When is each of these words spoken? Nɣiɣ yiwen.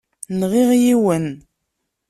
Nɣiɣ 0.39 0.69
yiwen. 0.81 1.27